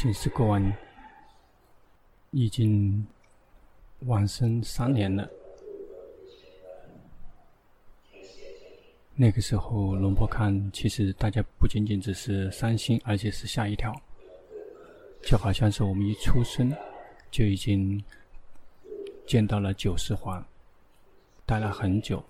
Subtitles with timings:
[0.00, 0.72] 请示过完，
[2.30, 3.04] 已经
[4.02, 5.28] 往生三年了。
[9.16, 13.92] 那个时候，龙婆看，其实大家不仅仅只是伤心，而且是吓一跳，
[15.20, 16.72] 就好像是我们一出生
[17.32, 18.00] 就已经
[19.26, 20.46] 见到了九世皇，
[21.44, 22.24] 待了很久，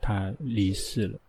[0.00, 1.20] 他离世了。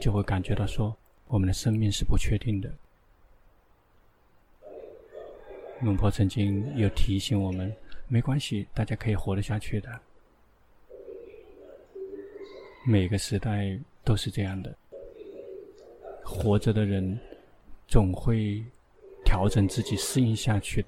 [0.00, 0.96] 就会感觉到说，
[1.26, 2.72] 我们的生命是不确定的。
[5.80, 7.74] 龙婆曾经有提醒我们，
[8.08, 9.90] 没关系，大家可以活得下去的。
[12.86, 14.74] 每个时代都是这样的，
[16.22, 17.18] 活着的人
[17.86, 18.62] 总会
[19.24, 20.84] 调整自己，适应下去，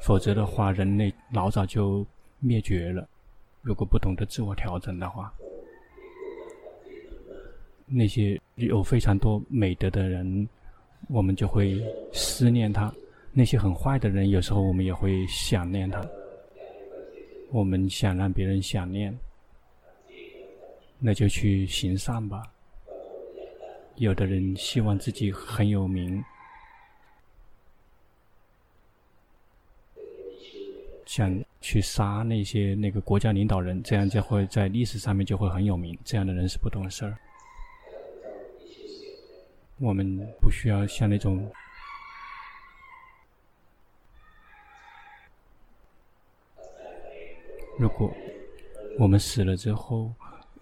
[0.00, 2.04] 否则的话，人类老早就
[2.40, 3.08] 灭绝了。
[3.62, 5.32] 如果不懂得自我调整的话。
[7.88, 10.48] 那些有非常多美德的人，
[11.08, 11.80] 我们就会
[12.12, 12.92] 思念他；
[13.38, 16.02] 那些很坏的人，有时候我们也会想念他。
[17.50, 19.14] 我们想让别人想念，
[20.98, 22.42] 那就去行善吧。
[23.96, 26.24] 有的人希望自己很有名，
[31.04, 35.94] 想去杀那些那个国家领导人，这样就会在历史上面就会很有名。
[36.06, 37.14] 这样的人是不懂事儿。
[39.78, 41.46] 我们不需要像那种，
[47.78, 48.10] 如果
[48.98, 50.12] 我们死了之后，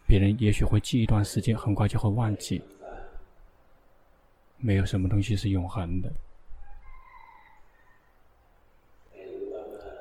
[0.07, 2.61] 别人也许会记一段时间，很快就会忘记。
[4.59, 6.13] 没有什么东西是永恒的。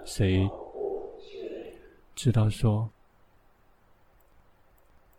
[0.05, 0.49] 谁
[2.15, 2.89] 知道说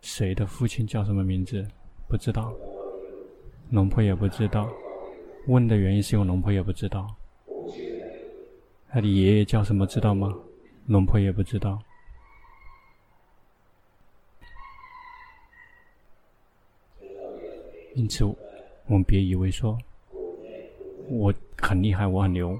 [0.01, 1.65] 谁的父亲叫什么名字？
[2.07, 2.53] 不知道。
[3.71, 4.69] 龙婆也不知道，
[5.47, 7.07] 问的原因是因为龙婆也不知道。
[8.89, 10.33] 他的爷爷叫什么知道吗？
[10.87, 11.81] 龙婆也不知道。
[17.95, 19.77] 因此，我们别以为说
[21.07, 22.59] 我很厉害，我很牛，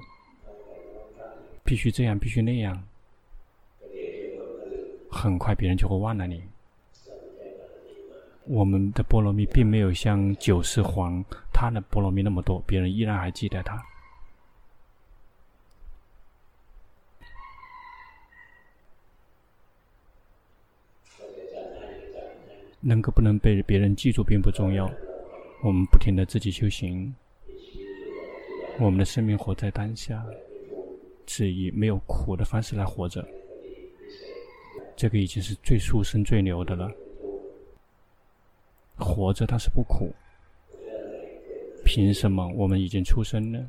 [1.62, 2.82] 必须这样，必须那样，
[5.10, 6.42] 很快别人就会忘了你。
[8.44, 11.22] 我们的菠萝蜜并没有像九世皇
[11.52, 13.84] 他的菠萝蜜那么多，别人依然还记得他。
[22.86, 24.88] 能够不能被别人记住并不重要，
[25.64, 27.12] 我们不停的自己修行，
[28.78, 30.24] 我们的生命活在当下，
[31.26, 33.26] 是以没有苦的方式来活着，
[34.94, 36.88] 这个已经是最殊胜、最牛的了。
[38.96, 40.14] 活着，但是不苦。
[41.84, 43.68] 凭什么我们已经出生了，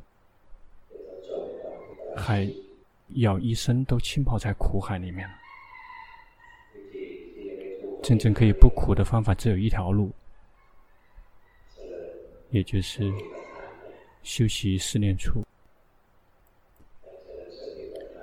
[2.16, 2.48] 还
[3.16, 5.28] 要一生都浸泡在苦海里面？
[8.08, 10.10] 真正可以不苦的方法只有一条路，
[12.52, 13.12] 也就是
[14.24, 15.44] 修习四念处。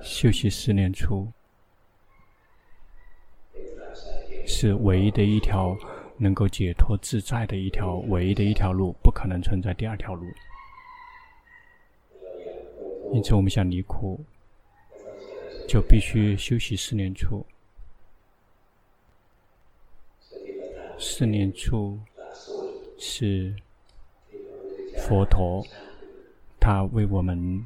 [0.00, 1.31] 修习四念处
[4.47, 5.77] 是唯一的一条。
[6.16, 10.25] 能够解脱自在的一条唯一的一条路，不可能存在第二条路。
[13.12, 14.25] 因此，我们想离苦，
[15.69, 17.45] 就必须修习四念处。
[21.06, 21.98] 四念处
[22.98, 23.54] 是
[24.97, 25.62] 佛陀
[26.59, 27.62] 他为我们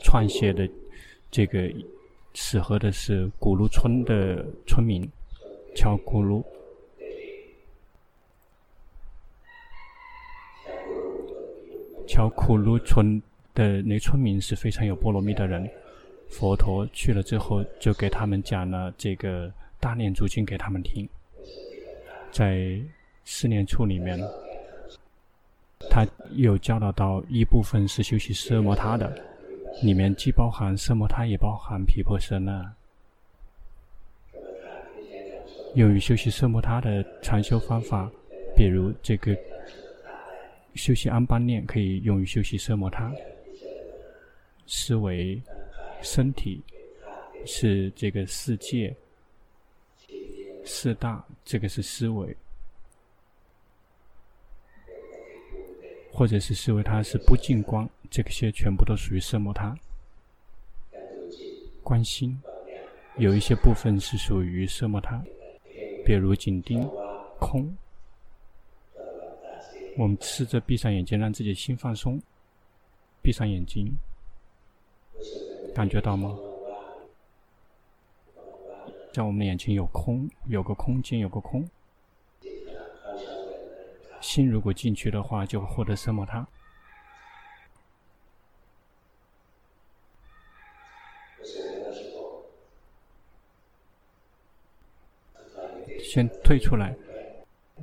[0.00, 0.68] 创写的
[1.32, 1.68] 这个，
[2.32, 5.06] 适合的是古鲁村的村民。
[5.74, 6.44] 乔古鲁，
[12.06, 13.20] 乔库鲁村
[13.52, 15.68] 的那村民是非常有波罗蜜的人。
[16.28, 21.08] 佛陀去了之后，就给他们讲了这个大念珠经给他们听。
[22.32, 22.80] 在
[23.24, 24.18] 四念处里面，
[25.90, 29.14] 他有教导到一部分是修习奢摩他的，
[29.82, 32.74] 里面既包含奢摩他，也包含毗婆舍那。
[35.74, 38.10] 用于修习奢摩他的禅修方法，
[38.56, 39.36] 比如这个
[40.74, 43.12] 修习安般念，可以用于修习奢摩他。
[44.66, 45.40] 思维
[46.00, 46.62] 身体
[47.44, 48.94] 是这个世界
[50.64, 52.36] 四大，这个是思维，
[56.12, 59.76] 或者是思维它是不净光，这些全部都属于色魔他。
[61.82, 62.40] 关心
[63.16, 65.22] 有一些部分是属于色魔他。
[66.04, 66.82] 比如紧盯
[67.38, 67.76] 空，
[69.96, 72.20] 我们试着闭上眼睛，让自己心放松。
[73.22, 73.96] 闭上眼睛，
[75.72, 76.36] 感觉到吗？
[79.12, 81.68] 在我们的眼前有空，有个空间，有个空。
[84.22, 86.46] 心如果进去的话，就会获得奢摩他。
[96.02, 96.94] 先退出来，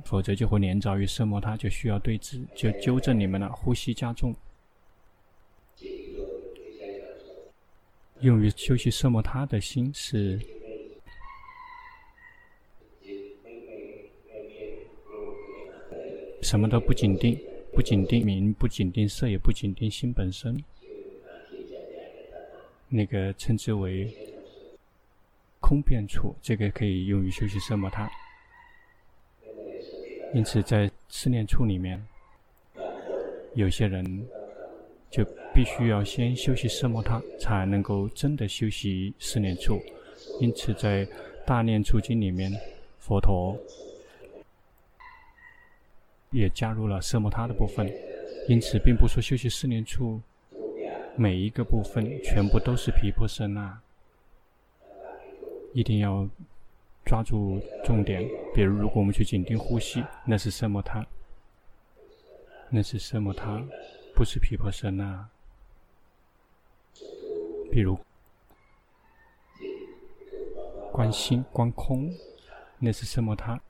[0.04, 3.48] 否则就会连着于色摩他，就需要对治，就纠正你们了。
[3.52, 4.34] 呼吸加重，
[8.20, 10.40] 用于休息色摩他的心是。
[16.42, 17.38] 什么都不紧盯，
[17.72, 20.62] 不紧盯名，不紧盯色，也不紧盯心本身。
[22.88, 24.12] 那个称之为
[25.60, 28.10] 空变处，这个可以用于修习奢摩他。
[30.34, 32.04] 因此，在四念处里面，
[33.54, 34.26] 有些人
[35.10, 39.80] 就必须要先修习奢摩他，才能够真的修习四念处。
[40.40, 41.06] 因此，在
[41.46, 42.50] 大念处经里面，
[42.98, 43.56] 佛陀。
[46.30, 47.92] 也加入了色摩他的部分，
[48.48, 50.20] 因此并不说休息四年处
[51.16, 53.80] 每一个部分全部都是毗婆舍那，
[55.74, 56.28] 一定要
[57.04, 58.22] 抓住重点。
[58.54, 61.04] 比如，如果我们去紧盯呼吸，那是色摩他，
[62.68, 63.62] 那是色摩他，
[64.14, 65.28] 不是毗婆舍那。
[67.72, 67.98] 比如，
[70.92, 72.12] 观心观空，
[72.78, 73.60] 那是色摩他。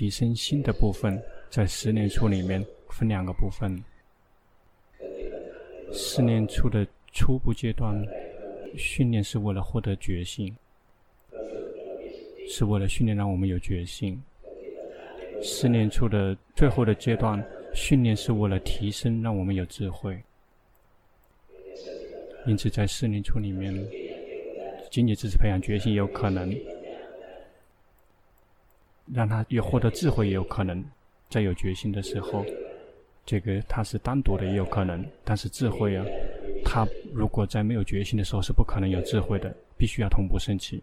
[0.00, 3.84] 提升心的部分，在四念处里面分两个部分。
[5.92, 8.02] 四念处的初步阶段
[8.78, 10.56] 训练是为了获得觉性，
[12.48, 14.18] 是为了训练让我们有觉性。
[15.42, 20.18] 四念处的最后的阶段训练是为了提升，让我们有智慧。
[22.46, 23.74] 因此，在四念处里面，
[24.90, 26.58] 仅仅只是培养决心有可能。
[29.12, 30.84] 让他也获得智慧也有可能，
[31.28, 32.44] 在有决心的时候，
[33.26, 35.04] 这个他是单独的也有可能。
[35.24, 36.04] 但是智慧啊，
[36.64, 40.82] 他如果在没有决心的时候是不可能有智慧的，必须要同步升起。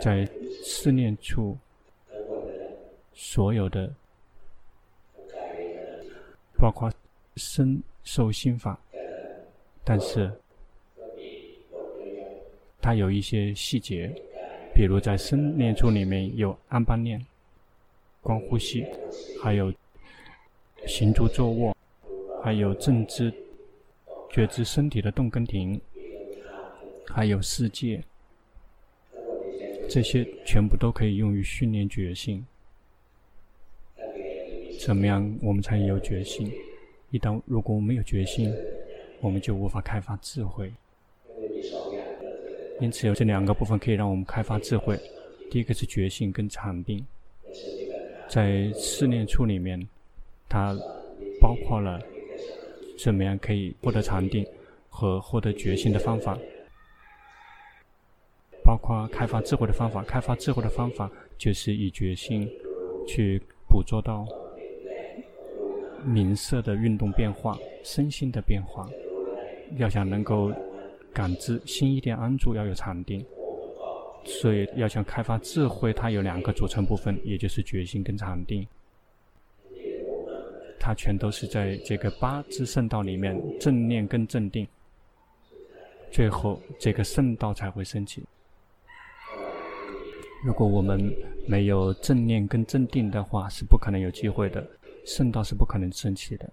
[0.00, 0.28] 在
[0.64, 1.56] 思念处，
[3.14, 3.92] 所有的，
[6.58, 6.92] 包括
[7.36, 8.78] 身受心法，
[9.84, 10.30] 但是，
[12.80, 14.14] 它有一些细节。
[14.78, 17.26] 比如在身念处里面有安般念、
[18.20, 18.86] 观呼吸，
[19.42, 19.74] 还有
[20.86, 21.76] 行住坐卧，
[22.44, 23.34] 还有正知
[24.30, 25.80] 觉知身体的动跟停，
[27.08, 28.00] 还有世界，
[29.90, 32.46] 这些全部都可以用于训练觉性。
[34.78, 36.52] 怎么样我们才有觉性？
[37.10, 38.54] 一旦如果我们没有觉性，
[39.20, 40.72] 我们就无法开发智慧。
[42.80, 44.96] 因此，有这两个部分可以让我们开发智慧。
[45.50, 47.04] 第一个是觉性跟禅定，
[48.28, 49.84] 在四念处里面，
[50.48, 50.76] 它
[51.40, 52.00] 包括了
[52.96, 54.46] 怎么样可以获得禅定
[54.88, 56.38] 和获得觉性的方法，
[58.62, 60.04] 包括开发智慧的方法。
[60.04, 62.48] 开发智慧的方法就是以觉性
[63.08, 64.24] 去捕捉到
[66.04, 68.88] 名色的运动变化、身心的变化。
[69.78, 70.52] 要想能够。
[71.18, 73.26] 感知心一定安住，要有禅定，
[74.24, 78.64] 所以要想开发智慧，它有两个组成部分，也就是觉性跟禅定。
[80.78, 84.64] 它全都是在这个八支圣道里面，正念跟正定，
[86.12, 88.22] 最后这个圣道才会升起。
[90.44, 91.12] 如果我们
[91.48, 94.64] 没有正念跟正定的话，是不可能有机会的，
[95.04, 96.48] 圣道是不可能升起的。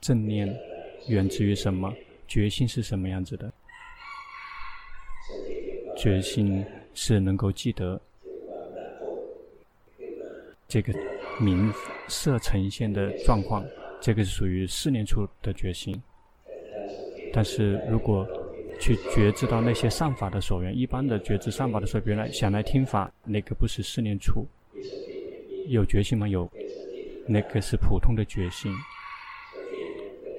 [0.00, 0.54] 正念
[1.08, 1.92] 源自于什么？
[2.26, 3.52] 决心是什么样子的？
[5.96, 6.64] 决心
[6.94, 8.00] 是能够记得
[10.68, 10.94] 这个
[11.40, 11.72] 名
[12.08, 13.64] 色呈现的状况，
[14.00, 16.00] 这个是属于四念处的决心。
[17.32, 18.26] 但是如果
[18.78, 24.46] 去觉知到那些上法的所缘，一般的觉知上法的所缘来想来听法，那个不是四念处，
[25.66, 26.26] 有决心吗？
[26.26, 26.48] 有，
[27.26, 28.72] 那个是普通的决心。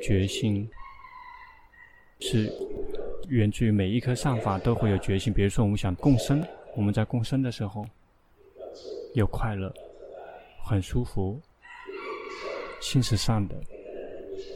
[0.01, 0.67] 决心
[2.19, 2.51] 是
[3.29, 5.31] 源自于每一颗上法都会有决心。
[5.31, 6.43] 比如说，我们想共生，
[6.75, 7.85] 我们在共生的时候
[9.13, 9.73] 有快乐，
[10.63, 11.39] 很舒服，
[12.81, 13.55] 心是善的，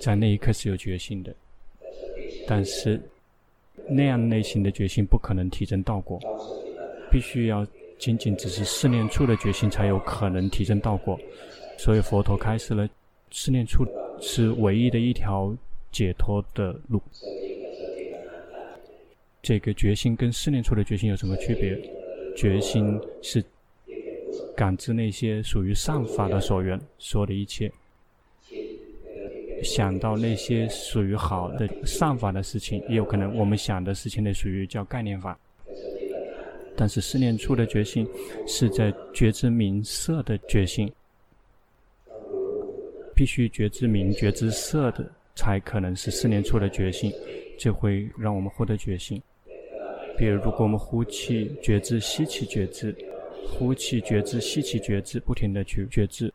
[0.01, 1.33] 在那一刻是有决心的。
[2.47, 3.01] 但是
[3.87, 6.19] 那样类型的决心不可能提升道果，
[7.11, 7.65] 必须要
[7.97, 11.19] 仅仅只是试念处的决心才有可能提升道果。
[11.77, 12.87] 所以佛陀开始了
[13.31, 13.85] 试念处
[14.19, 15.55] 是唯一的一条
[15.91, 17.01] 解脱的路。
[19.41, 21.77] 这个觉性跟四念处的觉性有什么区别？
[22.35, 23.43] 觉性是
[24.55, 27.71] 感知那些属于善法的所缘，说的一切。
[29.63, 35.37] 想到那些属于好的善法的事情，也有可能我们想的事情呢，属于叫概念法。
[36.75, 38.05] 但是四念处的决心
[38.45, 40.91] 是在觉知名色的觉性，
[43.15, 47.11] 必须觉知名、觉知色的，才可能是四念处的觉性，
[47.57, 49.21] 就会让我们获得觉性。
[50.17, 52.95] 比如，如果我们呼气觉知、吸气觉知，
[53.47, 56.31] 呼气觉知、吸气觉知，不停地去觉知。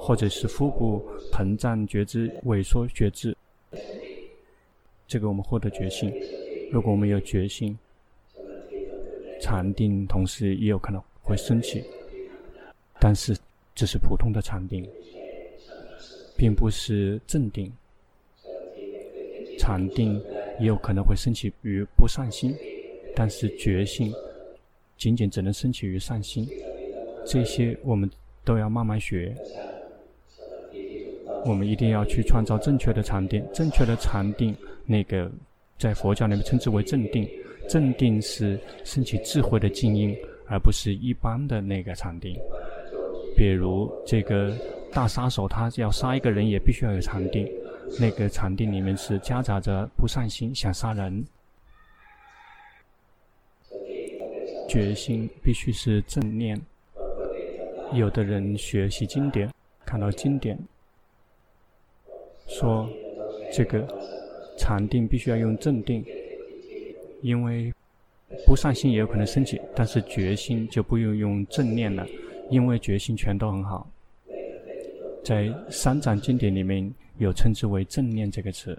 [0.00, 3.36] 或者是腹部膨胀觉知、萎缩觉知，
[5.08, 6.14] 这个我们获得觉性。
[6.70, 7.76] 如果我们有觉性，
[9.40, 11.82] 禅定同时也有可能会升起，
[13.00, 13.36] 但是
[13.74, 14.88] 这是普通的禅定，
[16.38, 17.70] 并不是正定。
[19.58, 20.14] 禅定
[20.60, 22.54] 也有可能会升起于不善心，
[23.14, 24.14] 但是觉性
[24.96, 26.48] 仅仅只能升起于善心。
[27.26, 28.08] 这些我们
[28.44, 29.34] 都要慢慢学。
[31.44, 34.54] 我们一定要去创造正确的禅定，正确的禅定，
[34.86, 35.30] 那个
[35.76, 37.28] 在佛教里面称之为正定。
[37.68, 40.16] 正定是升起智慧的静音，
[40.46, 42.34] 而不是一般的那个禅定。
[43.36, 44.56] 比如这个
[44.98, 47.48] 大杀手，他要杀一个人，也必须要有禅定。
[48.00, 51.24] 那个禅定里面是夹杂着不善心，想杀人。
[54.68, 56.60] 决心必须是正念。
[57.92, 59.48] 有的人学习经典，
[59.86, 60.58] 看到经典。
[62.48, 62.90] 说
[63.52, 63.86] 这个
[64.58, 66.04] 禅定必须要用正定，
[67.22, 67.72] 因为
[68.44, 72.04] 不善心也有可能升起，但是决心就不用用正念了，
[72.50, 73.88] 因为决心全都很好。
[75.28, 78.74] 在三藏经典里面有称之为正念这个词，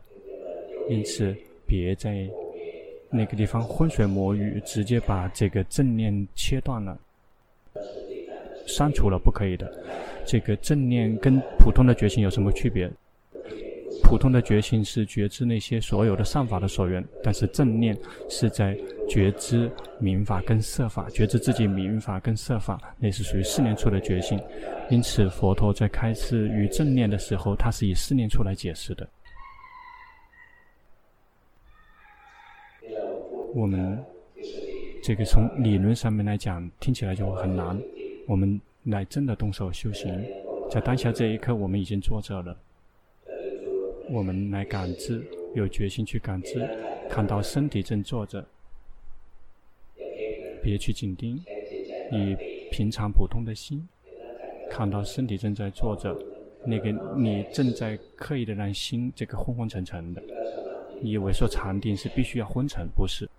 [0.90, 1.32] 因此
[1.68, 2.28] 别在
[3.12, 7.00] 那个地方浑水摸鱼，直接把这个正念切断了、
[8.66, 9.72] 删除了，不可以的。
[10.26, 12.90] 这个正念跟普通的觉醒有什么区别？
[14.04, 17.98] 普通的觉性是觉知那些所有的善法的所缘，但是正念
[18.30, 18.78] 是在
[19.08, 19.70] 觉知
[20.00, 24.40] 明法跟色法，觉知自己明法跟色法，那是属于四念处的觉性。
[24.90, 29.08] 因此，佛陀在开示于正念的时候，他是以四念处来解释的。
[33.56, 33.98] 我们
[35.02, 37.80] 这个从理论上面来讲，听起来就很难。
[38.28, 40.24] 我们来真的动手修行，
[40.70, 42.56] 在当下这一刻，我们已经坐着了。
[44.12, 45.24] 我们来感知，
[45.54, 46.68] 有决心去感知，
[47.10, 48.44] 看到身体正坐着，
[50.64, 51.40] 别去紧盯，
[52.12, 52.36] 以
[52.72, 53.88] 平常普通的心，
[54.70, 56.18] 看到身体正在坐着，
[56.66, 60.24] 那个你正在刻意的让心这个昏昏沉沉的，
[61.02, 63.30] 你以为说禅定是必须要昏沉，不是，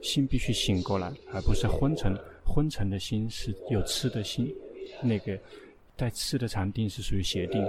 [0.00, 4.54] 心必须醒过来，而不是昏沉，昏沉的心是有痴的心，
[5.02, 5.36] 那个
[5.96, 7.60] 带痴的禅定是属于邪定。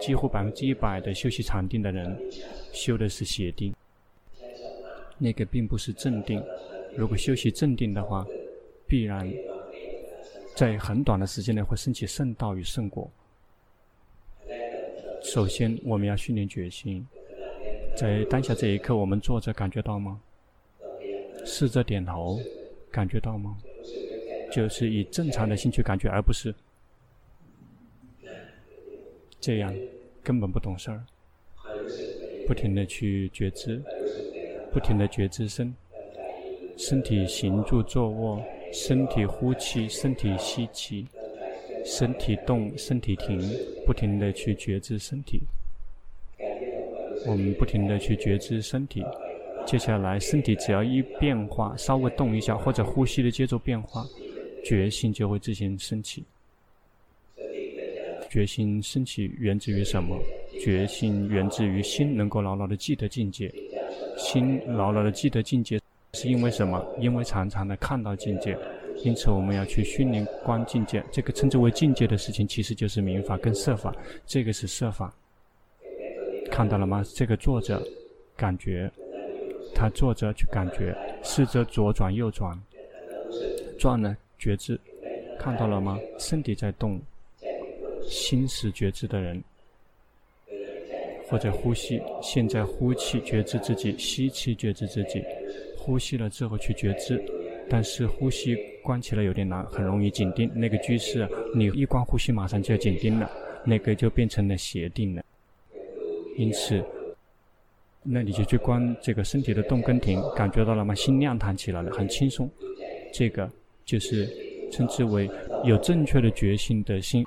[0.00, 2.16] 几乎百分之一百的修习禅定的人，
[2.72, 3.74] 修的是邪定，
[5.18, 6.42] 那个并不是正定。
[6.96, 8.26] 如果修习正定的话，
[8.86, 9.30] 必然
[10.54, 13.10] 在很短的时间内会升起圣道与圣果。
[15.22, 17.06] 首先，我们要训练决心，
[17.96, 20.20] 在当下这一刻，我们坐着感觉到吗？
[21.44, 22.38] 试着点头，
[22.90, 23.56] 感觉到吗？
[24.50, 26.54] 就是以正常的心去感觉，而不是。
[29.40, 29.74] 这样
[30.22, 31.04] 根本不懂事儿，
[32.46, 33.82] 不停的去觉知，
[34.72, 35.74] 不停的觉知身，
[36.76, 38.42] 身体行住坐卧，
[38.72, 41.06] 身体呼气，身体吸气，
[41.84, 43.40] 身体动，身体停，
[43.86, 45.42] 不停的去觉知身体。
[47.26, 49.04] 我们不停的去觉知身体，
[49.66, 54.04] 接下来身体只要一变化，稍微动一下，或者呼吸的节奏变化，
[54.64, 56.24] 觉性就会自行升起。
[58.28, 60.16] 决心升起源自于什么？
[60.60, 63.52] 决心源自于心能够牢牢的记得境界。
[64.16, 65.80] 心牢牢的记得境界，
[66.14, 66.84] 是因为什么？
[66.98, 68.56] 因为常常的看到境界。
[69.04, 71.02] 因此，我们要去训练观境界。
[71.12, 73.94] 这个称之为境界的事情，其实就是明法跟设法。
[74.26, 75.14] 这个是设法，
[76.50, 77.04] 看到了吗？
[77.14, 77.80] 这个坐着，
[78.36, 78.90] 感觉，
[79.72, 82.60] 他坐着去感觉，试着左转右转，
[83.78, 84.76] 转了觉知，
[85.38, 85.96] 看到了吗？
[86.18, 87.00] 身体在动。
[88.08, 89.42] 心是觉知的人，
[91.28, 95.22] 或者呼吸，现在呼气觉知自己，吸气觉知自己，
[95.76, 97.22] 呼吸了之后去觉知。
[97.70, 100.50] 但是呼吸关起来有点难，很容易紧盯。
[100.54, 103.30] 那个居士，你一关呼吸马上就要紧盯了，
[103.62, 105.22] 那个就变成了邪定了。
[106.38, 106.82] 因此，
[108.02, 110.94] 那你就去关这个身体的动跟停，感觉到了吗？
[110.94, 112.50] 心亮堂起来了，很轻松。
[113.12, 113.50] 这个
[113.84, 114.26] 就是
[114.72, 115.28] 称之为
[115.64, 117.22] 有正确的觉性的心，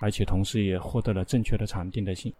[0.00, 2.32] 而且同时也获得了正确的禅定的心。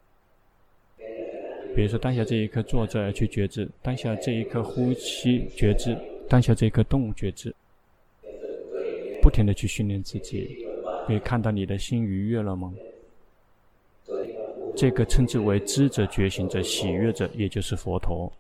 [1.74, 5.96] 比如说，当下这一刻坐着去觉知，当下这一刻呼吸觉知，
[6.28, 7.54] 当下这一刻动物觉知，
[9.22, 10.66] 不停的去训练自己，
[11.06, 12.72] 可以看到你的心愉悦了吗？
[14.76, 18.32] 这个称之为知者、觉醒者、喜悦者，也就是佛陀。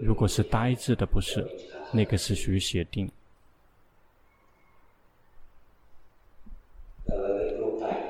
[0.00, 1.46] 如果是呆滞的，不是，
[1.92, 3.08] 那个是属于邪定。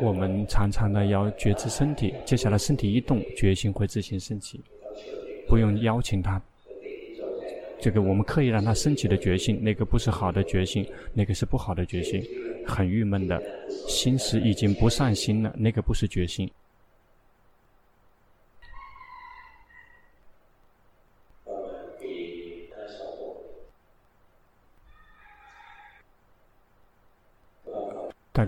[0.00, 4.61] 我们常常的要觉知身体，接下来身体一动，觉性会自行升起，
[5.49, 6.41] 不用邀请它。
[7.79, 12.23] 这个我们刻意让它升起的决心，那个不是好的决心，那个是不好的决心，
[12.67, 13.43] 很郁闷的，
[13.87, 16.50] 心是已经不上心了，那个不是决心。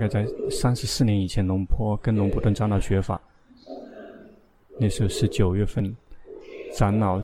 [0.08, 3.20] 在三十四年以前，龙坡跟龙普顿长老学法，
[4.78, 5.94] 那时候是九月份，
[6.72, 7.20] 长老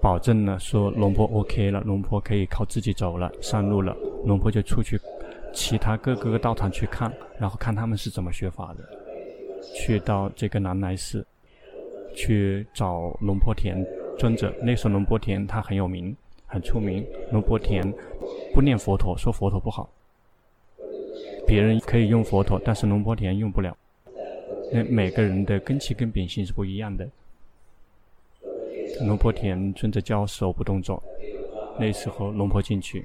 [0.00, 5.00] 保证了说龙坡 OK 了，龙坡可以靠自己走了，上路了，龙坡就出去
[5.52, 8.84] 其他各个个道场去看，然后看他们是怎么学法的，
[9.74, 11.26] 去到这个南来寺，
[12.14, 13.84] 去找龙坡田
[14.18, 14.54] 尊者。
[14.62, 16.14] 那时候龙坡田他很有名，
[16.46, 17.04] 很出名。
[17.32, 17.82] 龙坡田
[18.52, 19.90] 不念佛陀，说佛陀不好。
[21.46, 23.76] 别人可以用佛陀，但是龙婆田用不了。
[24.72, 27.08] 那每个人的根器跟秉性是不一样的。
[29.06, 31.02] 龙婆田正在教手部动作，
[31.78, 33.04] 那时候龙婆进去，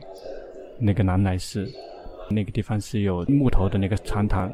[0.79, 1.71] 那个南来寺，
[2.29, 4.51] 那个地方是有木头的那个长堂。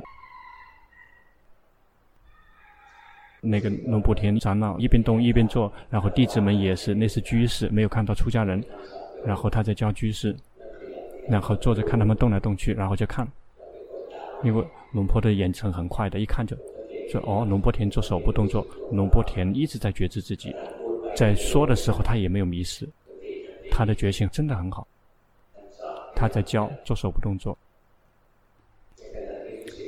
[3.39, 8.61] 那个龙婆田长老一边动一边做，然后弟子们也是，那是居士，没有看到出家人，
[9.23, 10.35] 然后他在教居士，
[11.29, 13.25] 然后坐着看他们动来动去，然后就看。
[14.43, 16.55] 因为龙婆的眼神很快的，一看就
[17.09, 20.53] 说：“哦，龙波田做手部动作，龙波田一直在觉知自己，
[21.15, 22.87] 在说的时候他也没有迷失，
[23.71, 24.87] 他的觉性真的很好。
[26.15, 27.57] 他在教做手部动作，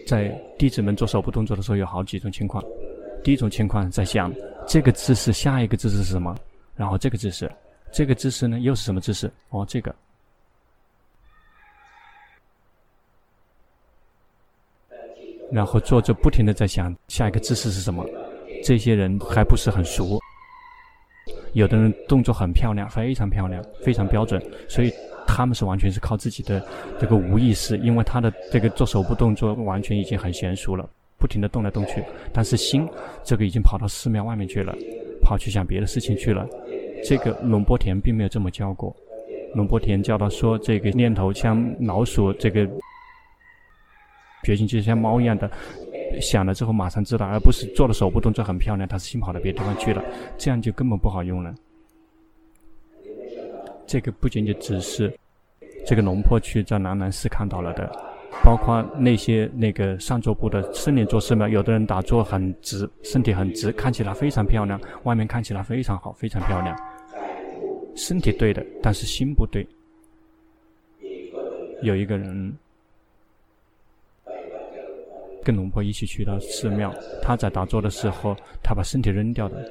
[0.07, 2.63] 在弟子们做手部动作的时候有好几种情况。
[3.23, 4.33] 第一种情况在想
[4.67, 6.35] 这个姿势，下一个姿势是什么？
[6.75, 7.51] 然后这个姿势，
[7.91, 9.29] 这个姿势呢又是什么姿势？
[9.49, 9.93] 哦，这个。”
[15.51, 18.05] 然后坐着不停地在想下一个姿势是什么，
[18.63, 20.19] 这些人还不是很熟，
[21.53, 24.91] 有的人动作很漂亮，非常漂亮，非常标准，所以
[25.25, 26.63] 他们是完全是靠自己的
[26.99, 32.87] 这个无意识，因为他的这个做手部动作完全已经很娴熟了，不停地动来动去，但是心
[33.23, 34.75] 这个已经跑到寺庙外面去了，
[35.23, 36.47] 跑去想别的事情去了。
[37.03, 38.95] 这个龙波田并没有这么教过，
[39.55, 42.69] 龙波田教他说这个念头像老鼠这个。
[44.43, 45.49] 觉性就像猫一样的，
[46.21, 50.03] 想了之后马上知道，而不是做的手部动作很漂亮，他是心跑到别的地方去了，
[50.37, 51.53] 这样就根本不好用了。
[53.85, 55.13] 这个不仅仅只是
[55.85, 57.91] 这个龙坡区在南南寺看到了的，
[58.43, 66.77] 包括那些那个上座部的森林做寺庙，有的人打坐很直，身体很直，看起来非常漂亮，外面看起来非常好，非常漂亮，
[67.95, 69.67] 身体对的，但是心不对。
[71.81, 72.53] 有一个人。
[75.43, 79.63] 跟龙婆一起去到寺庙，他在打坐的时候，他把身体扔掉的。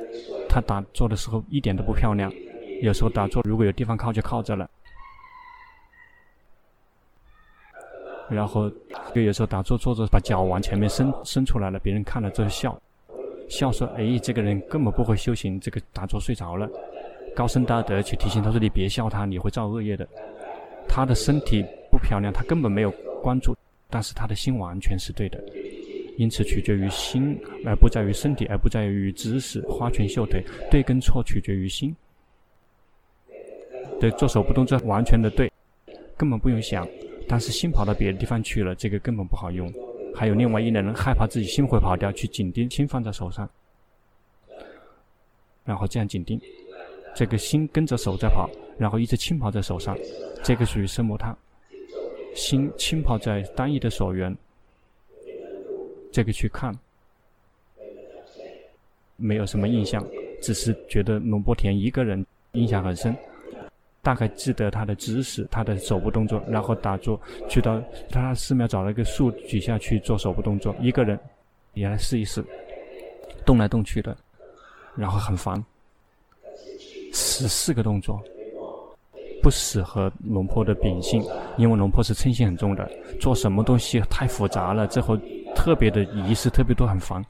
[0.49, 2.33] 他打坐的时候一点都不漂亮，
[2.81, 4.69] 有时候打坐如果有地方靠就靠着了。
[8.31, 8.71] 然后
[9.15, 12.79] 就有时候打坐坐着把脚往前面伸伸出来了，别人看了就笑，
[13.49, 16.69] 笑说：“哎，这个人根本不会修行，这个打坐睡着了。”
[17.35, 20.07] 高僧大德去提醒他说：“你别笑他，你会造恶业的。”
[20.89, 22.91] 他的身体不漂亮，他根本没有
[23.23, 23.55] 关注。
[23.91, 25.43] 但是他的心完全是对的，
[26.17, 29.61] 因此取决于心，而不在于身体，而不在于知识。
[29.63, 31.95] 花拳绣腿，对跟错取决于心。
[33.99, 35.51] 对，做手部动作完全的对，
[36.17, 36.87] 根本不用想。
[37.27, 39.73] 但是心跑到别的地方去了，这个根本不好用。
[40.15, 43.49] 还有另外一类人害怕自己心会跑掉，去紧盯心放在手上，
[45.65, 46.41] 然后这样紧盯，
[47.15, 49.97] 这个心跟着手在跑，然后一直轻跑在手上，
[50.43, 51.37] 这个属于奢摩他。
[52.39, 54.35] 心浸泡在单一的所缘，
[56.13, 56.73] 这个去看，
[59.17, 60.07] 没有什么印象，
[60.41, 63.15] 只是觉得龙波田一个人印象很深，
[64.03, 71.19] 大概记得他的姿势、他的手部动作，然后打坐去到他寺庙找了一个树底下去做手部动作，一个人
[71.75, 72.43] 也来试一试，
[73.45, 74.17] 动来动去的，
[74.95, 75.63] 然后很烦，
[77.13, 78.23] 十四个动作。
[79.49, 81.25] 不适合龙婆的秉性，
[81.57, 82.87] 因为龙婆是嗔心很重的，
[83.19, 85.17] 做什么东西太复杂了，之后
[85.57, 87.25] 特别的仪式特别多，很烦。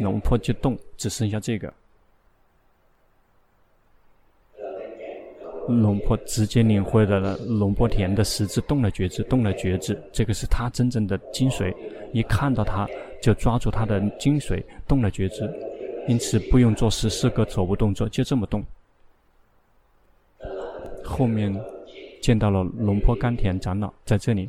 [0.00, 1.72] 龙婆就动，只剩下这个。
[5.68, 11.72] 龙婆直接领会了龙婆田的实质，动了觉知，动了觉知，这个是他真正的精髓。
[12.12, 12.88] 一看到他
[13.22, 15.48] 就抓住他的精髓，动了觉知，
[16.08, 18.64] 因此不用做十四个手部动作，就这么动。
[21.04, 21.54] 后面
[22.20, 24.48] 见到了龙坡甘田长老在这里，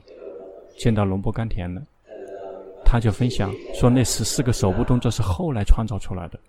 [0.78, 1.82] 见到龙坡甘田了，
[2.86, 6.39] 他就分享说，那十四个手部动作是后来创造出来的。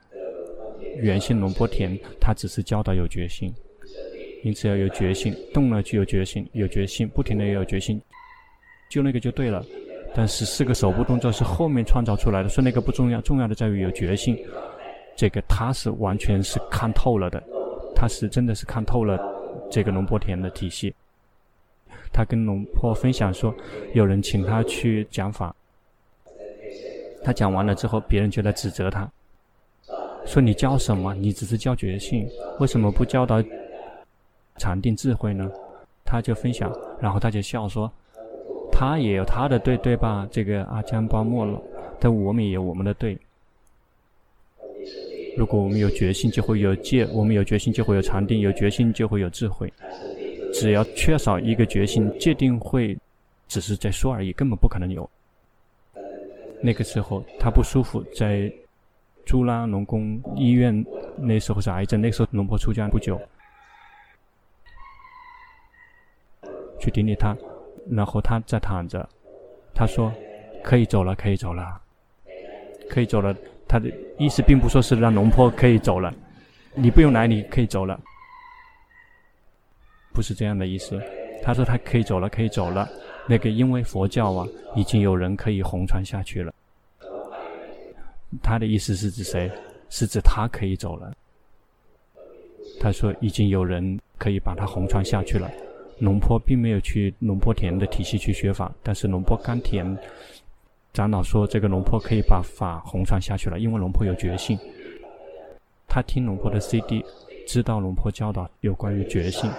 [0.98, 3.52] 原先龙坡田他只是教导有决心，
[4.44, 8.00] 因此要有决心，动了就有决心，有决心，不停的也有决心，
[8.88, 9.62] 就那个就对了。
[10.14, 14.38] 但十四个手部动作是后面创造出来的，说那个不重要，重要的在于有决心。
[15.14, 17.42] 这个他是完全是看透了的，
[17.94, 19.18] 他是真的是看透了。
[19.70, 20.94] 这个龙波田的体系，
[22.12, 23.54] 他跟龙婆分享说，
[23.94, 25.54] 有人请他去讲法，
[27.24, 29.10] 他讲完了之后，别人就来指责他，
[30.24, 31.14] 说你教什么？
[31.14, 33.42] 你只是教觉性，为什么不教导
[34.56, 35.50] 禅定智慧呢？
[36.04, 37.90] 他就分享，然后他就笑说，
[38.70, 40.26] 他也有他的对，对吧？
[40.30, 41.60] 这个阿姜巴莫了，
[41.98, 43.18] 但我们也有我们的对。
[45.36, 49.70] 如果我们有决心，就会有戒；我们有决心，就会有禅定；有决心，就会有智慧。
[50.52, 52.96] 只要缺少一个决心，戒定慧
[53.46, 55.08] 只是在说而已，根本不可能有。
[56.62, 58.50] 那个时候他不舒服，在
[59.26, 60.84] 朱拉农工医院，
[61.16, 62.00] 那时候是癌症。
[62.00, 63.20] 那时候龙婆出家不久，
[66.80, 67.36] 去顶礼他，
[67.90, 69.06] 然后他在躺着，
[69.74, 70.10] 他说
[70.64, 71.78] ：“可以走了，可以走了，
[72.88, 73.36] 可以走了。”
[73.68, 76.14] 他的意思并不说是让龙婆可以走了，
[76.74, 78.00] 你不用来，你可以走了，
[80.12, 81.00] 不是这样的意思。
[81.42, 82.88] 他说他可以走了，可以走了。
[83.28, 86.54] 那个因为佛教啊，已经有人可以红传下去了。
[88.42, 89.50] 他的意思是指谁？
[89.88, 91.12] 是指他可以走了。
[92.80, 95.50] 他说已经有人可以把他红传下去了。
[95.98, 99.86] 龙婆并没有去龙坡田的体系去学法，但是龙坡甘田。
[100.96, 104.58] 长老说：“这个龙婆可以把法红传下去了，因为龙婆有决心。
[105.86, 107.04] 他听龙婆的 CD，
[107.46, 109.50] 知道龙婆教导有关于决心，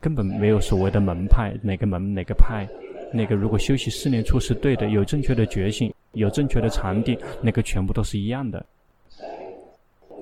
[0.00, 2.66] 根本没有所谓的门派，哪个门哪个派。
[3.12, 8.66] 那个如果休息四年处是对的，有正确的决心，有正确的禅定，那个全部都是一样的。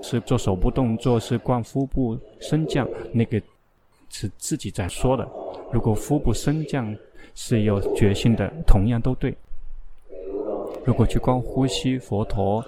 [0.02, 3.40] 是做手部动作，是观腹部升降，那个
[4.10, 5.26] 是自己在说的。
[5.72, 6.94] 如果腹部升降
[7.34, 9.34] 是有决心的，同样都对。”
[10.84, 12.64] 如果去光呼吸，佛陀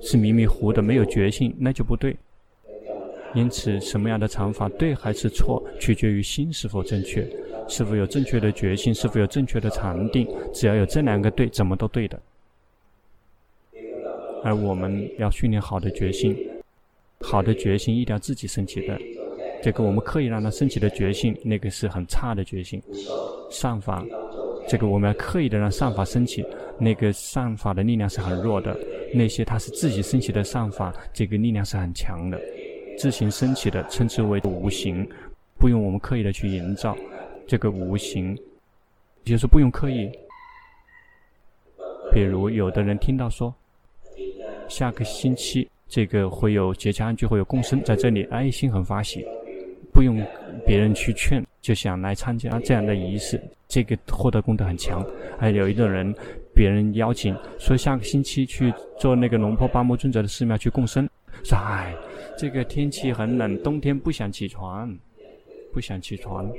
[0.00, 2.16] 是迷迷糊的，没有决心，那就不对。
[3.34, 7.28] 因此，什么样的禅法对还是错，取决于心是否正确，
[7.68, 10.26] 是否有正确的决心，是否有正确的禅定。
[10.52, 12.20] 只要有这两个对，怎么都对的。
[14.42, 16.36] 而我们要训练好的决心，
[17.20, 18.98] 好的决心一定要自己升起的。
[19.62, 22.80] 这个我们刻意让它升起的决心，那个是很差的决心。
[23.50, 24.04] 上法。
[24.68, 26.44] 这个我们要刻意的让善法升起，
[26.78, 28.76] 那个善法的力量是很弱的。
[29.12, 32.40] 那些它是自己升起的善法，这个力量是很强的。
[32.96, 35.08] 自行升起的称之为无形，
[35.58, 36.96] 不用我们刻意的去营造。
[37.46, 38.38] 这个无形，
[39.24, 40.10] 就是不用刻意。
[42.12, 43.52] 比如有的人听到说，
[44.68, 49.26] 下个星期这个会有结家安居，会有共生在这里，爱心很发喜，
[49.92, 50.24] 不用
[50.64, 53.40] 别人去劝，就想来参加这样的仪式。
[53.68, 55.04] 这个获得功德很强，
[55.38, 56.12] 还有一种人，
[56.52, 61.08] 别人邀请说下个星期去做那个龙婆巴木尊者的寺庙去共生，
[61.44, 61.94] 说哎，
[62.36, 64.92] 这个天气很冷，冬天不想起床，
[65.72, 66.50] 不想起床，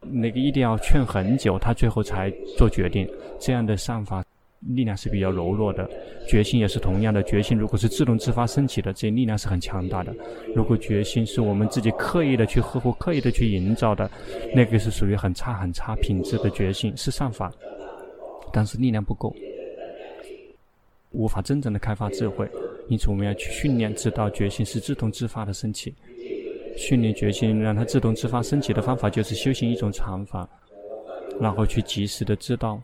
[0.00, 3.08] 那个一定要劝很久，他最后才做决定，
[3.40, 4.24] 这样的善法。
[4.60, 5.88] 力量是比较柔弱的，
[6.26, 7.22] 决心也是同样的。
[7.22, 10.12] 决心如果是自动自发升起的，这力量是很强大的。
[10.54, 14.10] 如果决心是我们自己刻意的去呵护、刻意的去营造的，
[14.54, 17.52] 那个是属于很差、很差品质的决心，是善法，
[18.52, 19.34] 但是力量不够，
[21.12, 22.48] 无法真正的开发智慧。
[22.88, 25.94] 因此，我们要去训练，知道决心是自动自发的升起。
[26.76, 30.48] 训练决心让它自动自发升起的方法，就是修行一种禅法，
[31.40, 32.80] 然后去及时的知道。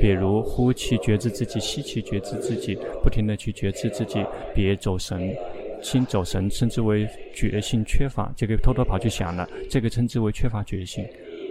[0.00, 5.34] 比如呼气觉知自己，吸气觉知自己，不停的去觉知自己，别走神，
[5.82, 11.04] 心走神称之为觉性缺乏，这个偷偷跑去想了，这个称之为缺乏觉性，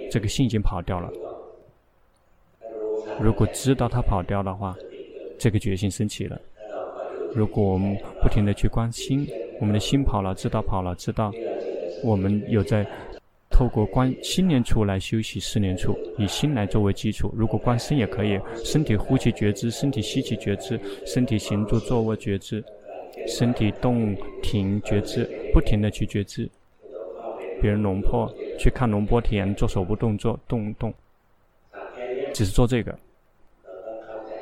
[0.10, 1.12] 这个心已经跑掉了。
[3.20, 4.76] 如果知道它跑掉的话，
[5.38, 6.40] 这个觉性升起了。
[7.34, 9.28] 如果我们不停的去关心，
[9.60, 11.32] 我们的心跑了，知道跑了，知道
[12.04, 12.88] 我们有在。
[13.58, 17.34] 透过观心念处来修习四念处，以心来作为基础。
[17.36, 22.64] 如果观身也可以，身体呼气觉知，身体吸气觉知，身体行住坐卧觉知，
[23.26, 26.48] 身体动停觉知，不停地去觉知。
[27.60, 30.94] 比如龙婆去看龙波田做手部动作，动动，
[32.36, 32.96] 只是做这个，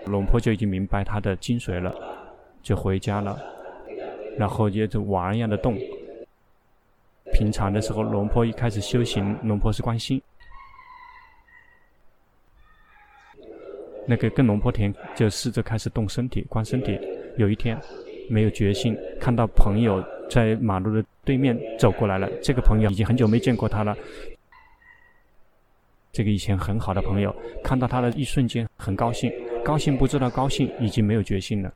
[0.07, 1.95] 龙婆就已经明白他的精髓了，
[2.61, 3.41] 就回家了，
[4.37, 5.77] 然后接着玩一样的动。
[7.35, 10.21] 平常的时候，龙婆一开始修行，龙婆是观心。
[14.07, 16.97] 那个跟龙婆田就试着开始动身体，观身体。
[17.35, 17.77] 有一天，
[18.29, 22.29] 没有决心，看到朋友在马路的对面走过来了。
[22.41, 23.93] 这个朋友已经很久没见过他了。
[26.13, 29.29] 这个以前很好的朋友，看到他的一瞬间很高兴，
[29.61, 31.73] 高兴不知道高兴，已经没有决心了。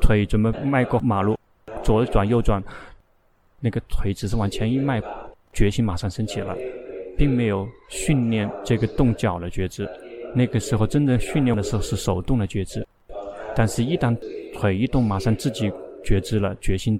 [0.00, 1.36] 腿准备迈过马路，
[1.84, 2.62] 左转右转。
[3.60, 5.00] 那个腿只是往前一迈，
[5.52, 6.56] 决心马上升起了，
[7.16, 9.88] 并没有训练这个动脚的觉知。
[10.34, 12.86] 那个时候真正训练的时候是手动的觉知，
[13.54, 14.16] 但是一旦
[14.54, 15.70] 腿一动，马上自己
[16.02, 16.98] 觉知了，决心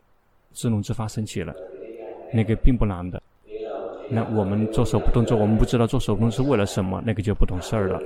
[0.53, 1.55] 自动自发升起了，
[2.33, 3.23] 那个并不难的。
[4.09, 8.03] 那我们做手部动作，我们不知道做手部动是为了什么，那个就不懂事儿了。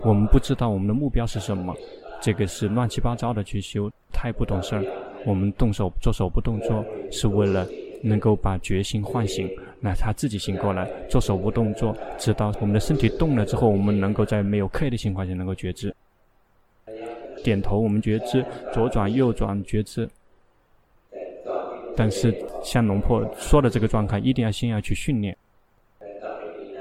[0.00, 1.76] 我们不知道我们的目标是什么，
[2.20, 4.82] 这个是乱七八糟的去修，太不懂事儿。
[5.26, 7.66] 我们动手做手部动作，是为了
[8.00, 10.88] 能够把觉心唤醒，那他自己醒过来。
[11.08, 15.92] 做手部动作，直到我们的身体动了之后，我们能够在没有刻意的情况下能够觉知。
[17.42, 18.40] 点头，我们觉知；
[18.72, 20.08] 左转右转，觉知。
[21.96, 25.36] 但是像龙婆说的这个状态，一定要先要去训练。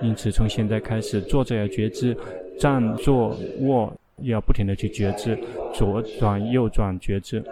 [0.01, 2.15] 因此，从现在开始，坐着要觉知，
[2.59, 5.35] 站、坐、卧要不停地去觉知，
[5.73, 7.43] 左转右转，觉知。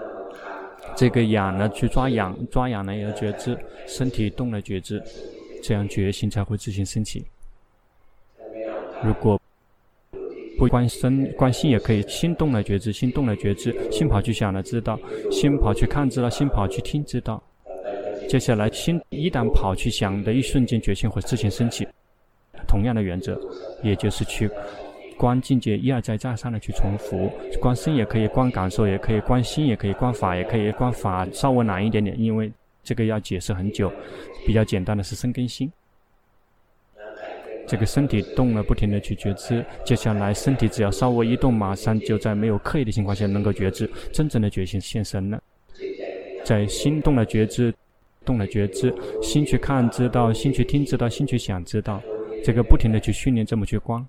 [0.96, 5.02] 这个痒呢，去抓痒，抓痒呢也要觉知，身体动了觉知，
[5.62, 7.26] 这样觉心才会自行升起。
[9.04, 9.40] 如果
[10.58, 15.00] 不关身关心也可以，心动了觉知，心动了觉知，心跑去想了知道，
[15.32, 17.42] 心跑去看知道，心跑去听知道。
[18.30, 21.88] 接下来心一旦跑去想的一瞬间，觉心会自行升起。
[22.68, 23.40] 同样的原则，
[23.84, 24.50] 也就是去。
[25.18, 32.52] 观境界一而再再三的去重复，观身也可以，观感受也可以，观心也可以，观法也可以，观法稍微难一点点，因为
[32.84, 33.92] 这个要解释很久。
[34.46, 35.72] 比较简单的是身跟心。
[37.66, 45.42] 这个身体动了，不停的去觉知，接下来身体只要稍微一动，马上就在没有刻意的情况下能够觉知，真正的觉醒现身了。
[46.44, 47.74] 在心动了觉知，
[48.26, 52.02] 动了觉知，心去看知道，心去听知道，心去想知道，
[52.44, 54.06] 这个不停的去训练，这么去观。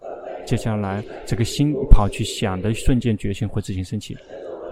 [0.46, 4.16] 接下来，这个心跑去想的瞬间，觉性会自行升起，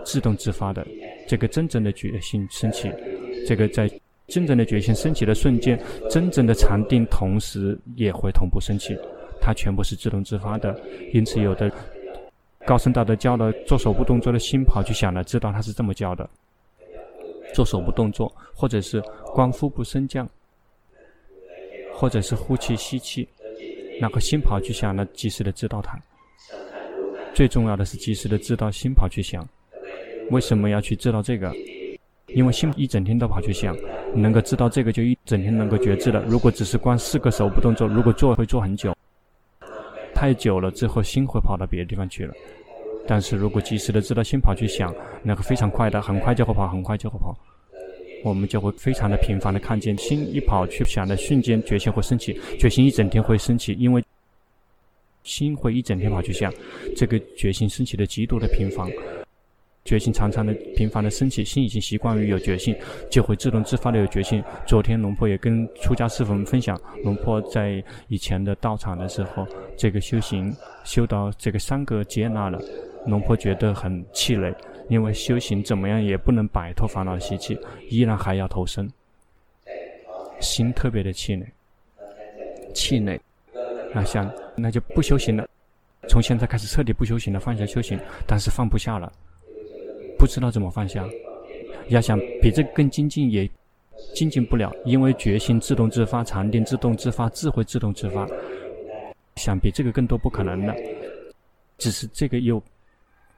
[0.04, 0.86] 自动自发的。
[1.26, 2.90] 这个真正的觉性升起，
[3.46, 3.90] 这个在
[4.26, 5.80] 真正的觉性升起的瞬间，
[6.10, 8.96] 真正的禅定同时也会同步升起，
[9.40, 10.78] 它全部是自动自发的。
[11.12, 11.70] 因此，有的
[12.66, 16.28] 高僧大德教的做手部动作的心跑去想了，知道他是这么教的。
[17.54, 19.00] 做手部动作，或者是
[19.34, 20.28] 观腹部升降，
[21.92, 23.28] 或者是呼气吸气。
[24.02, 25.96] 那个心跑去想了，及时的知道它。
[27.32, 29.46] 最重要的是及时的知道心跑去想。
[30.30, 31.54] 为什么要去知道这个？
[32.26, 33.76] 因为心一整天都跑去想，
[34.12, 36.20] 能够知道这个就一整天能够觉知了。
[36.26, 38.92] 如果只是光四个手部动作，如果做会做很久，
[40.12, 42.34] 太久了之后心会跑到别的地方去了。
[43.06, 47.38] 但是如果及时的知道心跑去想，那个非常快的，很快就会跑，很快就会跑。
[48.22, 54.02] 我们就会非常的频繁的看见，心一跑去想的瞬间，觉性会升起，决心一整天会升起，因为
[55.24, 56.52] 心会一整天跑去想，
[56.96, 58.88] 这个决心升起的极度的频繁，
[59.84, 62.74] 决心常常的频繁的升起，心已经习惯于有决心，
[63.10, 64.42] 就会自动自发的有决心。
[64.66, 70.54] 昨天龙婆也跟出家师父们分享，龙婆在以前的道场的时候，这个修行
[70.84, 72.60] 修到这个三个接纳了，
[73.06, 74.54] 龙婆觉得很气馁。
[74.88, 78.90] 因为修行怎么样也不能摆脱烦恼习气，依然还要投生，
[80.40, 81.46] 心特别的气馁，
[82.74, 83.18] 气馁，
[83.94, 85.48] 那想那就不修行了，
[86.08, 89.10] 从现在开始彻底不修行了，放下修行，但是放不下了，
[90.18, 91.04] 不知道怎么放下，
[91.88, 93.48] 要想比这更精进也
[94.14, 98.26] 精进不了，因为觉性自动自发，禅定自动自发，智慧自动自发，
[99.36, 100.74] 想比这个更多不可能了。
[101.78, 102.62] 只是这个又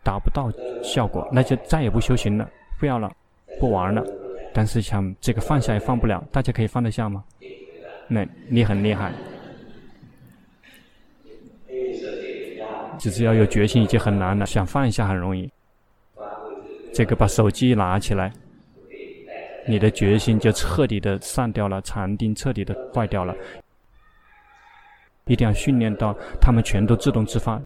[0.05, 3.11] 达不到效果，那就再也不修行了，不要了，
[3.59, 4.05] 不玩了。
[4.53, 7.25] 但是想这个放下也放不了，大家可以放得下吗？
[8.07, 9.13] 那你很厉害，
[12.99, 15.51] 只是要有决心已经很难了，想放一下很容易。
[16.93, 18.31] 这个把手机拿起来，
[19.67, 23.35] 你的决心就彻底的散掉了，禅定彻底的坏掉了。
[25.27, 27.61] 一定要训练到他们全都自动自发。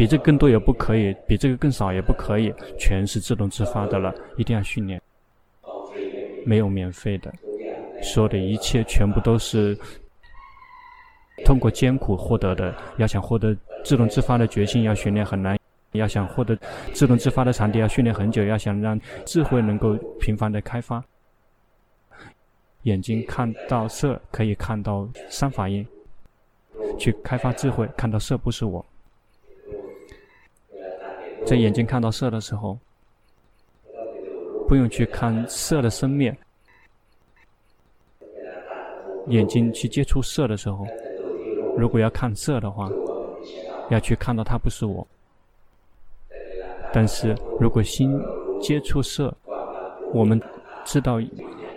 [0.00, 4.10] 比这更多也不可以，比这个更少也不可以，全是自动自发的了。
[4.38, 4.98] 一定要训练，
[6.46, 7.30] 没有免费的，
[8.02, 9.78] 所有的一切全部都是
[11.44, 12.74] 通过艰苦获得的。
[12.96, 15.54] 要想获得自动自发的决心，要训练很难；
[15.92, 16.58] 要想获得
[16.94, 21.04] 自动自发的场地，要训练很久；要想让智慧能够频繁的开发，
[22.84, 25.86] 眼睛看到色可以看到三法印，
[26.98, 28.82] 去开发智慧，看到色不是我。
[31.46, 32.78] 在眼睛看到色的时候，
[34.68, 36.36] 不用去看色的生灭。
[39.26, 40.86] 眼睛去接触色的时候，
[41.76, 42.88] 如果要看色的话，
[43.90, 45.06] 要去看到它不是我。
[46.92, 48.20] 但是如果心
[48.60, 49.32] 接触色，
[50.12, 50.40] 我们
[50.84, 51.20] 知道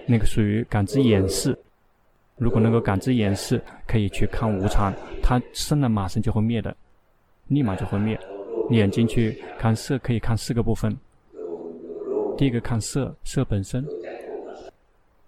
[0.07, 1.57] 那个属于感知眼识。
[2.37, 6.75] 如果能够感知眼识，可以去看无常，它生了马上就会灭的，
[7.47, 8.19] 立马就会灭。
[8.69, 10.95] 眼睛去看色，可以看四个部分。
[12.37, 13.83] 第一个看色，色本身；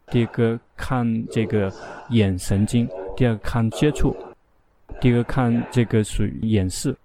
[0.07, 1.71] 第二个看这个
[2.09, 4.15] 眼神经；第二个看接触；
[4.99, 6.95] 第二个看这个属于眼视。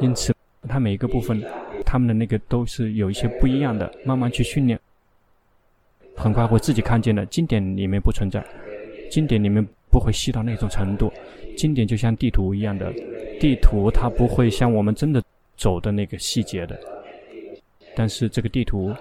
[0.00, 0.34] 因此，
[0.68, 1.40] 它每一个部分，
[1.86, 3.92] 它们的那个都是有一些不一样的。
[4.04, 4.78] 慢慢去训练，
[6.16, 7.24] 很快会自己看见的。
[7.26, 8.44] 经典里面不存在，
[9.08, 11.12] 经典里面不会细到那种程度。
[11.54, 12.92] 经典就像地图一样的。
[13.40, 15.22] 地图它不会像我们真的
[15.56, 16.78] 走的那个细节的，
[17.94, 18.94] 但是这个地图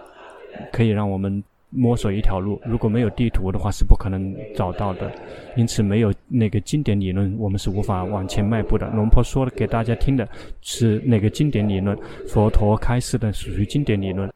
[0.72, 2.60] 可以让我们摸索一条路。
[2.66, 5.12] 如果没有地图的话，是不可能找到的。
[5.56, 8.88] 因此，没有那个经典理论，我们是无法往前迈步的。
[8.89, 10.28] 龙婆说的给大家听的
[10.62, 14.30] 是那个经典理论，佛陀开示的属于经典理论。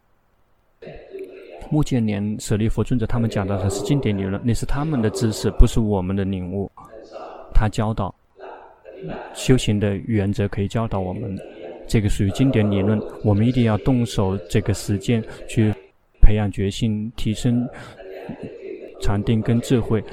[1.69, 6.71] 目犍连舍利弗尊者他们讲的是经典理论，那是他们的知识，不是我们的领悟。
[7.57, 8.13] 他教导。
[9.33, 11.37] 修行的原则可以教导我们，
[11.87, 12.99] 这个属于经典理论。
[13.23, 15.71] 我们一定要动手这个实践，去
[16.21, 17.67] 培养决心，提升
[18.99, 20.03] 禅定跟智慧。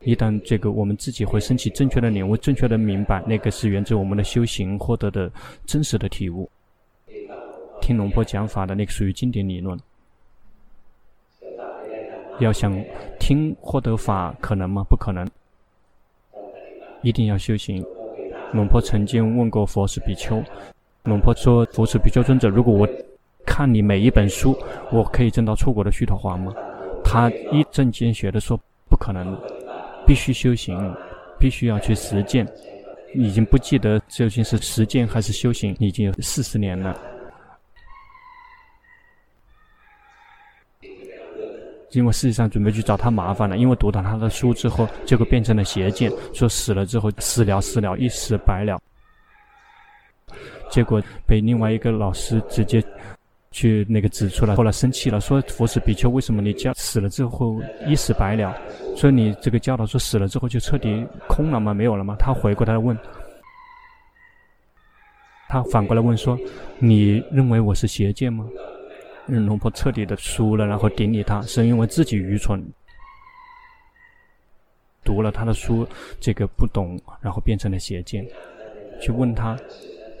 [0.00, 5.30] 一旦这个我们自己会升起正确的领悟，正确的明白，那个是源自我们的修行获得的
[5.64, 6.50] 真实的体悟。
[7.80, 9.78] 听龙婆讲法的那个属于经典理论。
[12.40, 12.76] 要想
[13.20, 14.82] 听获得法，可能吗？
[14.90, 15.24] 不可能。
[17.04, 17.84] 一定要修行。
[18.52, 20.42] 龙婆曾经问过佛是比丘，
[21.04, 22.88] 龙婆说：“佛是比丘尊者，如果我
[23.46, 24.56] 看你每一本书，
[24.90, 26.52] 我可以证到出国的虚陀华吗？”
[27.04, 29.38] 他一针见血地说：“不可能，
[30.06, 30.76] 必须修行，
[31.38, 32.46] 必须要去实践。”
[33.14, 36.98] 已经不记得究竟是实践还是修行，已经有四十年了。
[41.98, 48.80] 因为事实上准备去找他麻烦了，因为读到他的书之后，结果变成了邪见，说死了之后死了死了，一死百了。
[50.70, 52.82] 结果被另外一个老师直接
[53.50, 58.52] 去那个指出来，后来生气了，说佛使比丘，为什么你教死了之后一死百了？
[58.96, 61.72] 所以你这个教导说死了之后就彻底空了吗？
[61.72, 62.16] 没有了吗？
[62.18, 62.98] 他回过头来问，
[65.48, 66.36] 他反过来问说，
[66.78, 68.44] 你认为我是邪见吗？
[69.26, 72.62] 嗯，龙婆彻底的输了，然后顶礼他，是因为自己愚蠢，
[75.02, 75.86] 读了他的书，
[76.20, 78.26] 这个不懂，然后变成了邪见，
[79.00, 79.58] 去问他，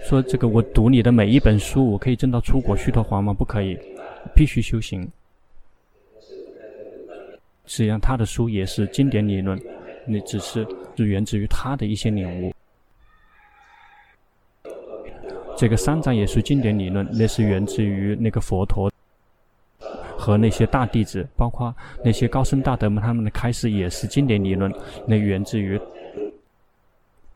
[0.08, 3.32] 说这个我读你的每一本书，我可以证到出国须陀洹吗？
[3.32, 3.78] 不可以，
[4.34, 5.06] 必须修行。
[7.66, 9.60] 实际上他的书也是经典理论，
[10.06, 12.54] 你只是是源自于他的一些领悟。
[15.56, 18.90] 这个三藏也是经典理论，那是源自于那个佛陀。
[20.16, 24.72] 和那些大弟子，包括那些高僧大德们，他们的开示也是经典理论，
[25.06, 25.80] 那源自于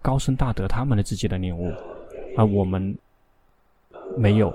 [0.01, 1.73] 高僧大德他们的自己的领悟，
[2.37, 2.97] 而我们
[4.17, 4.55] 没有，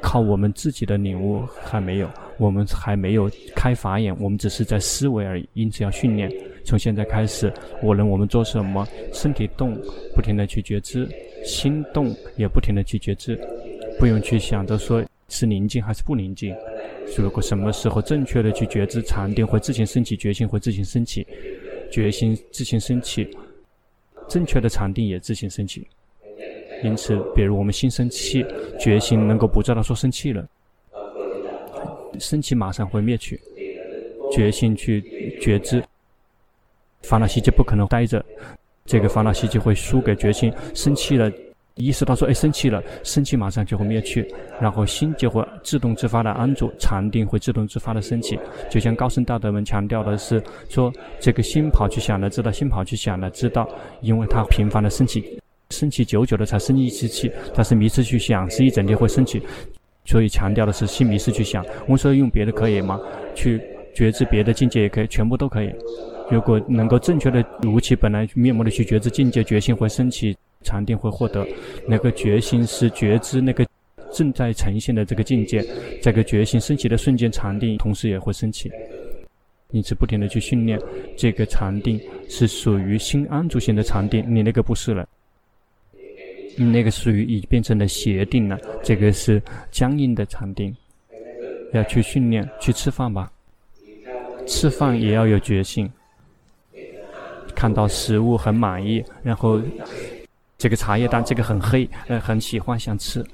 [0.00, 2.08] 靠我们自己的领悟还没有，
[2.38, 6.30] 我们还没有开法眼，我们只是在思维而已，因此要训练。
[6.64, 9.76] 从现在开始，无论我们做什么，身体动，
[10.14, 11.06] 不停地去觉知；
[11.44, 13.38] 心动，也不停地去觉知，
[13.98, 15.04] 不用去想着说。
[15.34, 16.54] 是宁静还是不宁静？
[17.18, 21.26] 如果什么时候正确的去觉知禅定，会自行升起决心，会自行升起。
[21.90, 23.28] 决心自行升起，
[24.28, 25.86] 正确的禅定也自行升起。
[26.84, 28.46] 因此，比如我们心生气，
[28.78, 30.46] 决心能够不知道说生气了，
[32.18, 33.40] 生气马上会灭去，
[34.32, 35.82] 决心去觉知，
[37.02, 38.24] 烦恼习气不可能待着，
[38.84, 41.30] 这个烦恼习气会输给决心，生气了。
[41.76, 44.24] 意识到说，哎，生气了，生气马上就会灭去，
[44.60, 48.38] 然后心就会自动自发的安住，禅定会自动自发的升起。
[48.70, 53.68] 就像高僧大德们强调的是，说这个心跑去想了，知道心跑去想了，知道，
[54.02, 59.42] 因为它频繁的升起，升起久久的才生一次气，但是迷失去想是一整天会升起，
[60.04, 61.64] 所以强调的是心迷失去想。
[61.86, 63.00] 我们说用别的可以吗？
[63.34, 63.60] 去
[63.92, 65.74] 觉知别的境界也可以，全部都可以。
[66.30, 70.36] 如果能够正确的如其本来面目的去觉知境界，决心会升起。
[70.64, 71.46] 禅定会获得
[71.86, 73.64] 那个决心，是觉知那个
[74.12, 75.64] 正在呈现的这个境界，
[76.02, 78.70] 这个决心升起的瞬间，禅定同时也会升起。
[79.70, 80.80] 因此，不停地去训练
[81.16, 84.24] 这个禅定，是属于心安住型的禅定。
[84.28, 85.04] 你那个不是了，
[86.56, 88.56] 你那个属于已变成了邪定了。
[88.84, 89.42] 这个是
[89.72, 90.72] 僵硬的禅定，
[91.72, 92.48] 要去训练。
[92.60, 93.32] 去吃饭吧，
[94.46, 95.90] 吃饭也要有决心，
[97.52, 99.60] 看到食物很满意，然后。
[100.56, 103.24] 这个茶叶蛋，这个很黑，呃，很喜欢想吃，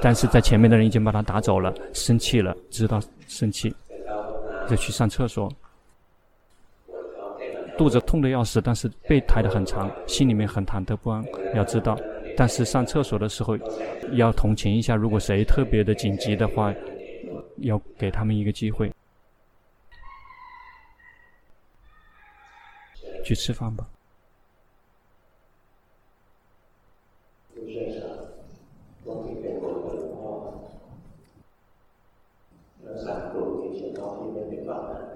[0.00, 3.74] 但是在前面的人已经把它打走了，生气了，知道生气，
[4.68, 5.52] 就去上厕所，
[7.76, 11.22] 肚子痛的要死，但是背抬得很长，心里面很忐忑不安，
[11.54, 11.98] 要知道，
[12.36, 13.58] 但是上厕所的时候
[14.12, 16.72] 要同情一下，如果谁特别的紧急的话，
[17.58, 18.90] 要给他们一个机会，
[23.24, 23.86] 去吃饭吧。
[29.14, 30.30] วที่เป็นบุญกับหลวงพ่อ
[32.82, 35.13] แล้วสามกลุ่มนี้เฉพาะที่ไม่เป็นบาปนะ